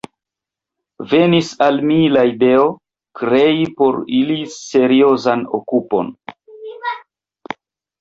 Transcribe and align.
Venis 1.11 1.51
al 1.65 1.77
mi 1.89 1.97
la 2.15 2.23
ideo, 2.31 2.65
krei 3.21 3.53
por 3.83 4.01
ili 4.23 4.41
seriozan 4.57 5.49
okupon. 5.63 6.15